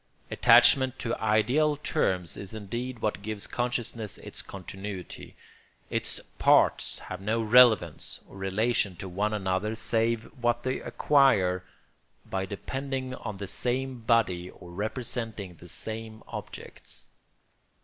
[0.31, 5.35] Attachment to ideal terms is indeed what gives consciousness its continuity;
[5.91, 11.63] its parts have no relevance or relation to one another save what they acquire
[12.25, 17.07] by depending on the same body or representing the same objects.